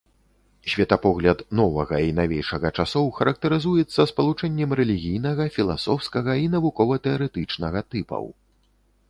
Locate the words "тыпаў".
7.91-8.25